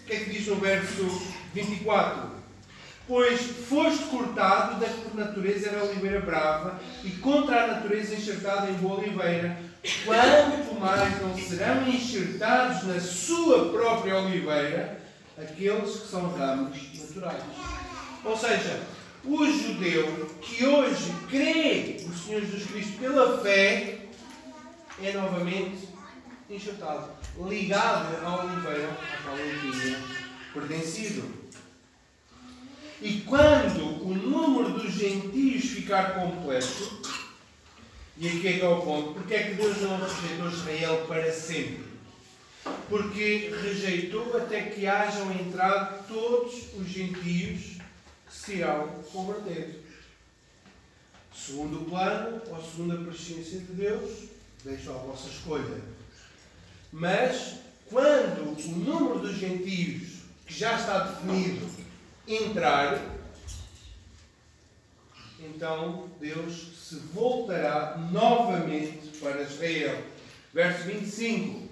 [0.02, 1.04] O que é que diz no verso
[1.52, 2.35] 24?
[3.08, 8.68] Pois foste cortado da que por natureza era oliveira brava, e contra a natureza enxertada
[8.68, 9.56] em boa oliveira,
[10.04, 15.00] quanto mais não serão enxertados na sua própria oliveira
[15.38, 17.42] aqueles que são ramos naturais.
[18.24, 18.80] Ou seja,
[19.24, 23.98] o judeu que hoje crê no Senhor Jesus Cristo pela fé
[25.02, 25.88] é novamente
[26.48, 27.10] enxertado,
[27.48, 29.98] ligado à oliveira a qual ele tinha
[30.54, 31.45] pertencido.
[33.00, 37.02] E quando o número dos gentios ficar completo,
[38.16, 41.30] e aqui é que é o ponto, porque é que Deus não rejeitou Israel para
[41.30, 41.84] sempre?
[42.88, 47.76] Porque rejeitou até que hajam entrado todos os gentios
[48.30, 49.84] se irão converter.
[51.34, 54.24] Segundo o plano ou segundo a presciência de Deus,
[54.64, 55.82] deixo a vossa escolha.
[56.90, 57.56] Mas,
[57.90, 61.85] quando o número dos gentios que já está definido
[62.26, 63.00] entrar,
[65.40, 70.02] então Deus se voltará novamente para Israel.
[70.52, 71.66] Verso 25.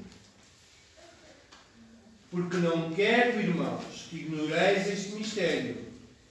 [2.30, 5.84] Porque não quero, irmãos, que ignoreis este mistério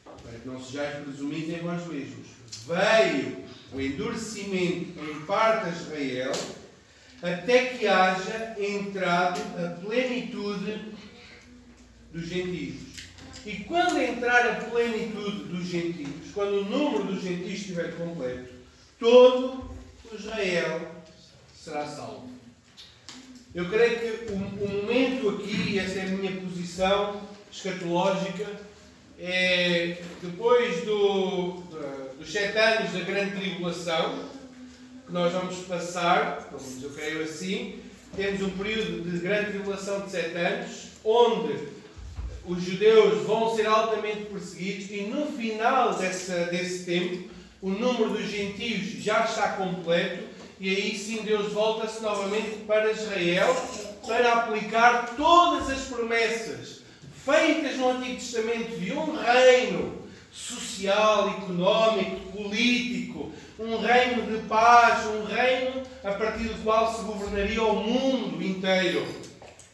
[0.03, 2.27] para que não sejais presumidos em vós mesmos.
[2.67, 6.31] Veio o endurecimento em parte a Israel,
[7.21, 10.93] até que haja entrado a plenitude
[12.11, 12.92] dos gentios.
[13.45, 18.53] E quando entrar a plenitude dos gentios, quando o número dos gentios estiver completo,
[18.97, 19.69] todo
[20.13, 21.03] Israel
[21.53, 22.29] será salvo.
[23.53, 28.47] Eu creio que o, momento aqui, essa é a minha posição escatológica,
[29.19, 31.61] é, depois do,
[32.17, 34.25] dos sete anos da grande tribulação,
[35.05, 36.49] que nós vamos passar,
[36.81, 37.79] eu creio assim,
[38.15, 41.72] temos um período de grande tribulação de sete anos, onde
[42.45, 47.29] os judeus vão ser altamente perseguidos e no final desse, desse tempo
[47.61, 50.23] o número dos gentios já está completo
[50.59, 53.55] e aí sim Deus volta-se novamente para Israel
[54.05, 56.81] para aplicar todas as promessas
[57.25, 65.23] feitas no Antigo Testamento de um reino social, económico, político, um reino de paz, um
[65.23, 69.05] reino a partir do qual se governaria o mundo inteiro.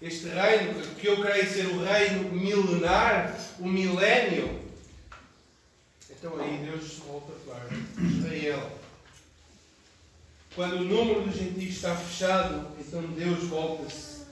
[0.02, 4.60] Este reino, que eu creio ser o reino milenar, o milénio.
[6.10, 7.68] Então aí Deus volta para
[8.06, 8.72] Israel.
[10.56, 14.24] Quando o número dos gentios está fechado, então Deus volta-se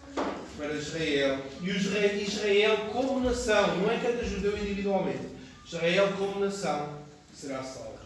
[0.58, 1.45] para Israel.
[1.62, 5.27] E Israel como nação, não é cada judeu individualmente,
[5.65, 6.97] Israel como nação
[7.34, 7.97] será salvo.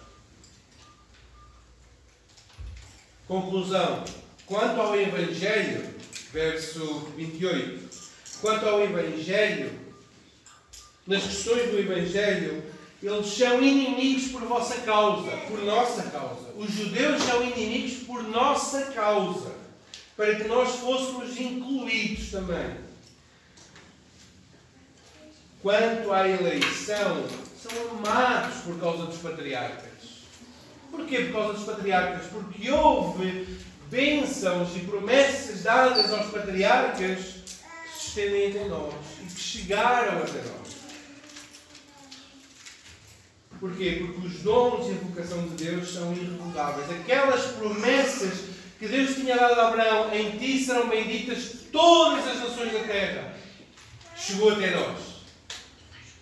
[3.28, 4.04] Conclusão.
[4.45, 5.95] Quanto ao Evangelho,
[6.32, 7.89] verso 28.
[8.41, 9.72] Quanto ao Evangelho,
[11.06, 12.63] nas questões do Evangelho,
[13.02, 16.54] eles são inimigos por vossa causa, por nossa causa.
[16.56, 19.52] Os judeus são inimigos por nossa causa,
[20.15, 22.78] para que nós fôssemos incluídos também.
[25.62, 29.91] Quanto à eleição, são amados por causa dos patriarcas.
[30.89, 32.26] Porquê por causa dos patriarcas?
[32.28, 33.48] Porque houve
[33.91, 40.39] bênçãos e promessas dadas aos patriarcas que se estendem até nós e que chegaram até
[40.39, 40.71] nós.
[43.60, 44.01] Porquê?
[44.01, 46.89] Porque os dons e a vocação de Deus são irrevogáveis.
[46.89, 48.32] Aquelas promessas
[48.80, 53.36] que Deus tinha dado a Abraão, em ti serão benditas todas as nações da terra,
[54.15, 54.99] chegou até nós.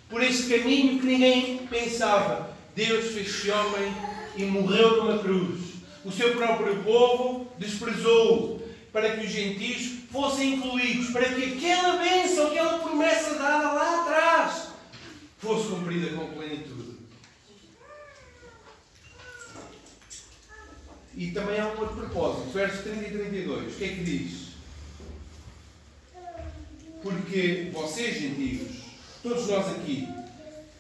[0.10, 3.94] Por este caminho que ninguém pensava, Deus fez-se homem
[4.36, 5.69] e morreu numa cruz.
[6.04, 12.48] O seu próprio povo desprezou para que os gentios fossem incluídos, para que aquela bênção,
[12.48, 14.68] aquela promessa dada lá atrás,
[15.38, 17.00] fosse cumprida com plenitude.
[21.16, 23.74] E também há um outro propósito, versos 30 e 32.
[23.74, 24.50] O que é que diz?
[27.04, 28.84] Porque vocês, gentios,
[29.22, 30.08] todos nós aqui,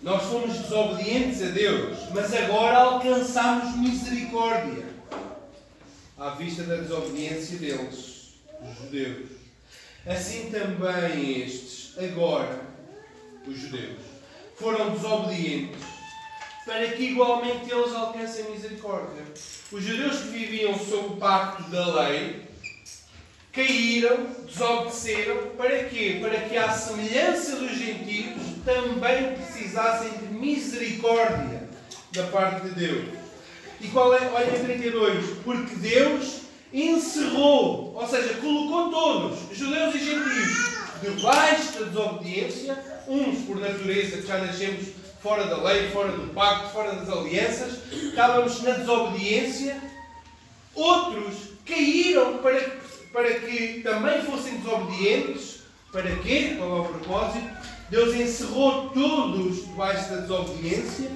[0.01, 4.88] nós fomos desobedientes a Deus, mas agora alcançamos misericórdia
[6.19, 9.29] à vista da desobediência deles, os judeus.
[10.05, 12.61] Assim também estes, agora,
[13.47, 13.99] os judeus,
[14.55, 15.79] foram desobedientes
[16.65, 19.23] para que igualmente eles alcancem misericórdia.
[19.71, 22.47] Os judeus que viviam sob o pacto da lei
[23.51, 26.19] caíram, desobedeceram, para quê?
[26.21, 31.67] Para que, à semelhança dos gentios, também precisassem de misericórdia
[32.13, 33.18] da parte de Deus.
[33.81, 34.29] E qual é?
[34.33, 35.37] Olha em 32.
[35.43, 36.39] Porque Deus
[36.73, 44.27] encerrou, ou seja, colocou todos, judeus e gentios, debaixo da desobediência, uns por natureza, que
[44.27, 44.87] já nascemos
[45.21, 49.81] fora da lei, fora do pacto, fora das alianças, estávamos na desobediência,
[50.75, 52.59] outros caíram para,
[53.11, 55.59] para que também fossem desobedientes.
[55.91, 56.55] Para quê?
[56.57, 57.49] Qual é o propósito?
[57.89, 61.09] Deus encerrou todos debaixo da desobediência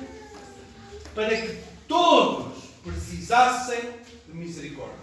[1.14, 2.53] para que todos
[2.84, 3.82] precisassem
[4.28, 4.96] de misericórdia.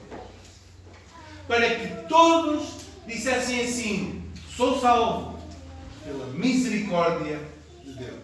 [1.48, 4.22] Para que todos dissessem assim:
[4.56, 5.40] sou salvo
[6.04, 7.40] pela misericórdia
[7.84, 8.20] de Deus.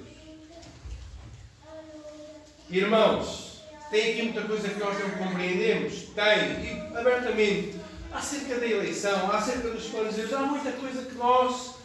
[2.70, 5.94] Irmãos, tem aqui muita coisa que nós não compreendemos?
[6.14, 7.76] Tem, e abertamente,
[8.12, 11.76] acerca da eleição, acerca dos planos de Deus, há muita coisa que nós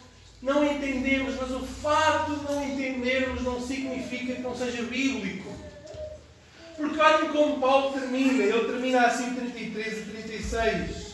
[0.42, 5.52] não entendemos, mas o facto de não entendermos não significa que não seja bíblico.
[6.82, 11.12] Porque olhem como Paulo termina, ele termina assim 33 a 36.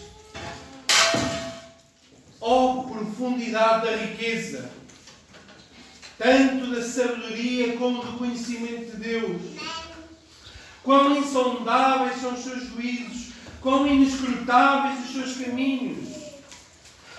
[2.41, 4.71] Oh, profundidade da riqueza,
[6.17, 9.43] tanto da sabedoria como do conhecimento de Deus.
[10.83, 16.09] Quão insondáveis são os seus juízos, quão inescrutáveis os seus caminhos.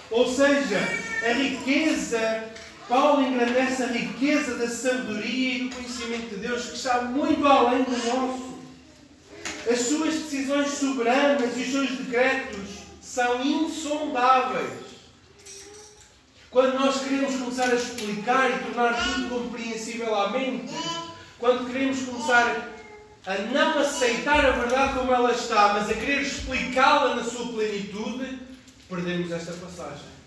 [0.10, 0.80] Ou seja,
[1.24, 2.46] a riqueza,
[2.90, 7.84] Paulo engrandece a riqueza da sabedoria e do conhecimento de Deus, que está muito além
[7.84, 8.58] do nosso.
[9.70, 12.68] As suas decisões soberanas e os seus decretos
[13.00, 14.90] são insondáveis.
[16.50, 20.74] Quando nós queremos começar a explicar e tornar tudo compreensível à mente,
[21.38, 22.70] quando queremos começar
[23.28, 28.40] a não aceitar a verdade como ela está, mas a querer explicá-la na sua plenitude,
[28.90, 30.19] perdemos esta passagem.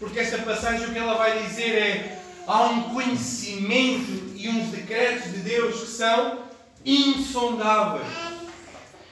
[0.00, 5.30] Porque esta passagem o que ela vai dizer é há um conhecimento e uns decretos
[5.30, 6.38] de Deus que são
[6.84, 8.08] insondáveis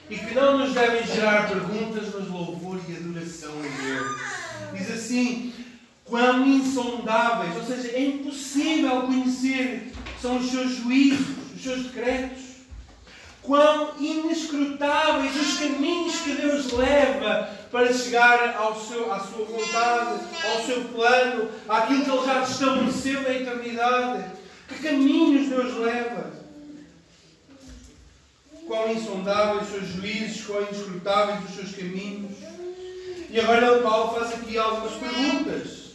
[0.09, 4.21] e que não nos devem gerar perguntas, mas louvor e adoração a Deus.
[4.73, 5.53] Diz assim:
[6.03, 12.41] quão insondáveis, ou seja, é impossível conhecer, são os seus juízos, os seus decretos.
[13.43, 16.28] quão inescrutáveis os caminhos que
[16.59, 22.25] Deus leva para chegar ao seu, à sua vontade, ao seu plano, àquilo que Ele
[22.25, 24.25] já estabeleceu na eternidade.
[24.67, 26.31] Que caminhos Deus leva?
[28.67, 32.37] Quão insondáveis os seus juízos, quão inescrutáveis os seus caminhos.
[33.29, 35.89] E agora Paulo faz aqui algumas perguntas.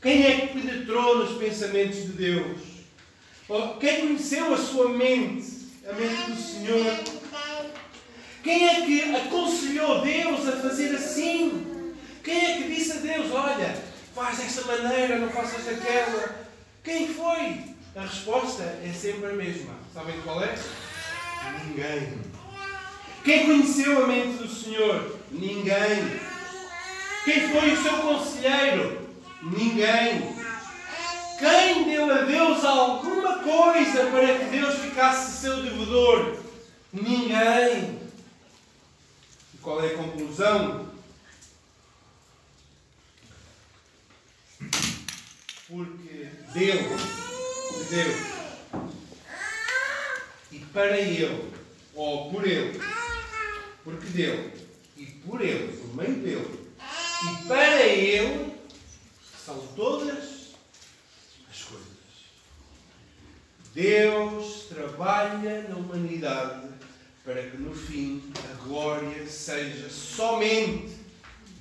[0.00, 2.58] Quem é que penetrou nos pensamentos de Deus?
[3.78, 5.60] Quem conheceu a sua mente?
[5.88, 7.19] a mente do Senhor.
[8.42, 11.94] Quem é que aconselhou Deus a fazer assim?
[12.24, 13.76] Quem é que disse a Deus: Olha,
[14.14, 16.46] faz desta maneira, não faças daquela?
[16.82, 17.70] Quem foi?
[17.94, 19.74] A resposta é sempre a mesma.
[19.92, 20.54] Sabem qual é?
[21.66, 22.18] Ninguém.
[23.24, 25.18] Quem conheceu a mente do Senhor?
[25.30, 26.20] Ninguém.
[27.24, 29.08] Quem foi o seu conselheiro?
[29.42, 30.36] Ninguém.
[31.38, 36.36] Quem deu a Deus alguma coisa para que Deus ficasse seu devedor?
[36.92, 37.99] Ninguém.
[39.62, 40.90] Qual é a conclusão?
[45.68, 46.88] Porque dele,
[47.78, 48.16] de Deus,
[50.50, 51.52] e para Ele,
[51.94, 52.80] ou por Ele,
[53.84, 56.70] porque dele, e por Ele, por meio dele,
[57.22, 58.54] e para Ele,
[59.44, 60.40] são todas
[63.74, 66.68] Deus trabalha na humanidade
[67.24, 70.90] para que no fim a glória seja somente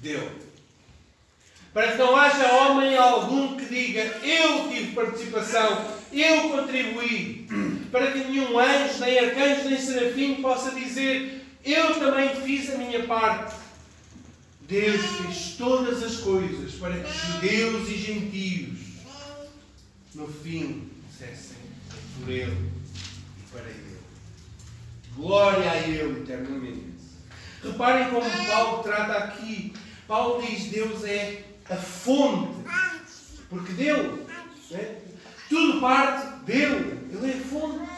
[0.02, 0.50] dele.
[1.74, 7.48] Para que não haja homem algum que diga eu tive participação, eu contribuí.
[7.92, 13.06] Para que nenhum anjo, nem arcanjo, nem serafim possa dizer eu também fiz a minha
[13.06, 13.56] parte.
[14.62, 18.80] Deus fez todas as coisas para que judeus e gentios
[20.14, 21.58] no fim dissessem
[22.20, 22.70] por Ele
[23.40, 23.89] e para Ele.
[25.20, 26.90] Glória a Ele eternamente.
[27.64, 29.74] Reparem como Paulo trata aqui.
[30.08, 32.64] Paulo diz: Deus é a fonte.
[33.50, 34.26] Porque dele.
[34.72, 34.96] Né?
[35.50, 37.10] Tudo parte dele.
[37.12, 37.90] Ele é a fonte.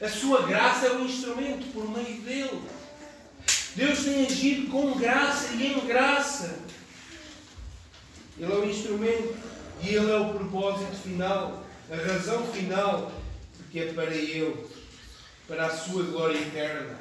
[0.00, 2.62] A sua graça é o instrumento por meio dele.
[3.76, 6.58] Deus tem agido com graça e em graça.
[8.38, 9.36] Ele é o instrumento
[9.82, 13.12] e ele é o propósito final a razão final,
[13.56, 14.66] porque é para Ele,
[15.46, 16.96] para a sua glória eterna,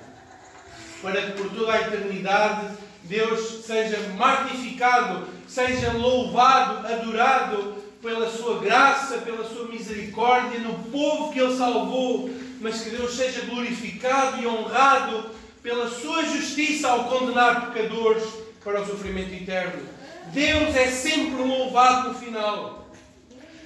[1.01, 9.19] para que por toda a eternidade Deus seja magnificado, seja louvado, adorado pela sua graça,
[9.19, 12.29] pela sua misericórdia no povo que Ele salvou,
[12.59, 15.29] mas que Deus seja glorificado e honrado
[15.61, 18.23] pela sua justiça ao condenar pecadores
[18.63, 19.83] para o sofrimento eterno.
[20.27, 22.89] Deus é sempre louvado no final.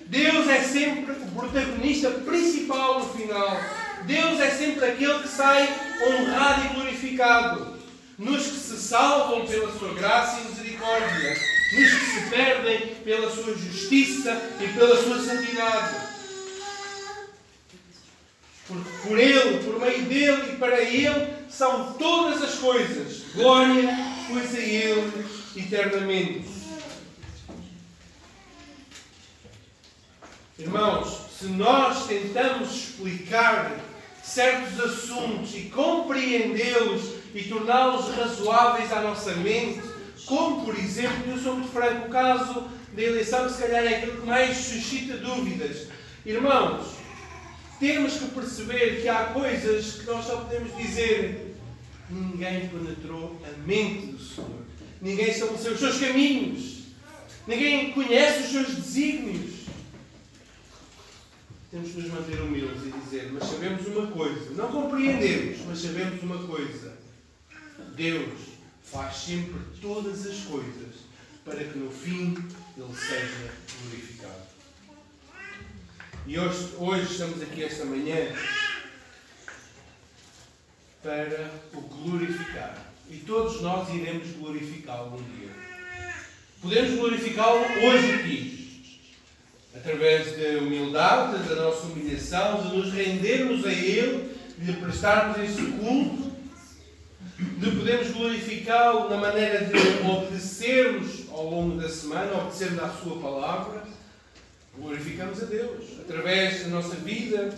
[0.08, 3.58] Deus é sempre o protagonista principal no final.
[4.06, 5.68] Deus é sempre aquele que sai
[6.08, 7.76] honrado e glorificado.
[8.18, 11.38] Nos que se salvam pela sua graça e misericórdia,
[11.74, 15.96] nos que se perdem pela sua justiça e pela sua santidade.
[18.68, 23.24] Porque por Ele, por meio dele e para Ele são todas as coisas.
[23.34, 23.90] Glória,
[24.30, 25.26] pois a Ele
[25.56, 26.56] eternamente.
[30.58, 33.85] Irmãos, se nós tentamos explicar
[34.26, 39.82] certos assuntos e compreendê-los e torná-los razoáveis à nossa mente,
[40.26, 44.22] como por exemplo, eu sou muito franco, o caso da eleição, se calhar é aquilo
[44.22, 45.88] que mais suscita dúvidas.
[46.26, 46.96] Irmãos,
[47.80, 51.56] temos que perceber que há coisas que nós só podemos dizer:
[52.10, 54.66] ninguém penetrou a mente do Senhor,
[55.02, 56.86] ninguém estabeleceu os seus caminhos,
[57.46, 59.45] ninguém conhece os seus desígnios
[61.76, 66.24] temos que nos manter humildes e dizer: Mas sabemos uma coisa, não compreendemos, mas sabemos
[66.24, 66.98] uma coisa.
[67.98, 68.40] Deus
[68.82, 70.96] faz sempre todas as coisas
[71.44, 72.34] para que no fim
[72.78, 73.52] Ele seja
[73.82, 74.56] glorificado.
[76.26, 78.34] E hoje, hoje estamos aqui esta manhã
[81.04, 82.94] para o glorificar.
[83.10, 85.52] E todos nós iremos glorificá-lo um dia.
[86.62, 88.55] Podemos glorificá-lo hoje aqui
[89.76, 96.32] através da humildade, da nossa humilhação, de nos rendermos a Ele, de prestarmos esse culto,
[97.38, 103.84] de podermos glorificá-lo na maneira de obedecermos ao longo da semana, obedecermos à Sua palavra.
[104.78, 105.86] Glorificamos a Deus.
[106.02, 107.54] Através da nossa vida,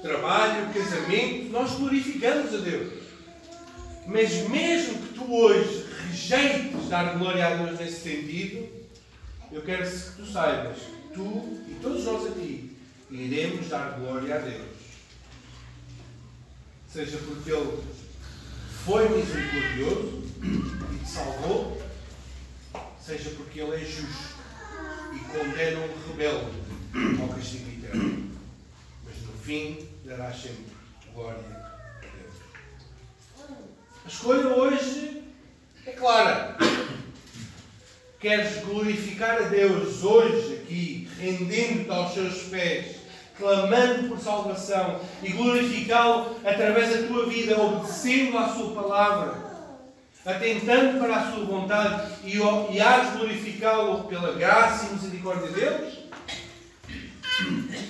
[0.00, 3.02] trabalho, casamento, nós glorificamos a Deus.
[4.06, 8.68] Mas mesmo que tu hoje rejeites dar glória a Deus nesse sentido,
[9.52, 10.78] eu quero que tu saibas
[11.14, 12.76] tu e todos nós aqui
[13.10, 14.82] iremos dar glória a Deus.
[16.88, 17.82] seja porque Ele
[18.84, 21.80] foi misericordioso e te salvou,
[23.00, 24.36] seja porque Ele é justo
[25.14, 26.50] e condena um rebelde
[27.20, 28.30] ao castigo eterno.
[29.04, 30.72] Mas no fim dará sempre
[31.14, 32.34] glória a Deus.
[34.04, 35.22] A escolha hoje
[35.86, 36.56] é clara.
[38.20, 42.96] Queres glorificar a Deus hoje, aqui, rendendo-te aos seus pés,
[43.38, 49.52] clamando por salvação e glorificá-lo através da tua vida, obedecendo à Sua palavra,
[50.26, 56.02] atentando para a Sua vontade e, e hás glorificá-lo pela graça e misericórdia de Deus?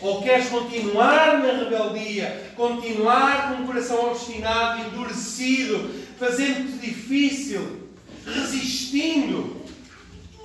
[0.00, 7.88] Ou queres continuar na rebeldia, continuar com o coração obstinado, endurecido, fazendo-te difícil,
[8.24, 9.62] resistindo?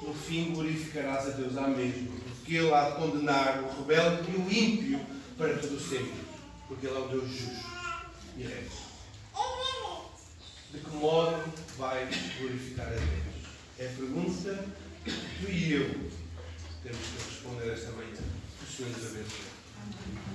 [0.02, 2.17] No fim glorificarás a Deus à mesma,
[2.48, 5.06] porque Ele há de condenar o rebelde e o ímpio
[5.38, 6.14] para todo sempre,
[6.70, 7.68] porque Ele é o Deus justo
[8.38, 8.88] e reto.
[10.72, 11.44] De que modo
[11.78, 12.08] vai
[12.40, 13.04] glorificar a Deus?
[13.78, 14.66] É a pergunta
[15.04, 15.90] que tu e eu
[16.84, 18.14] temos que responder esta manhã.
[18.62, 20.27] O Senhor nos abençoe.